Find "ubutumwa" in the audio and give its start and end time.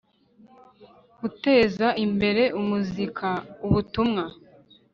3.65-4.23